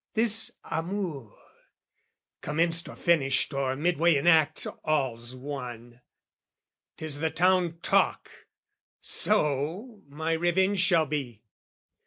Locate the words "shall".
10.79-11.05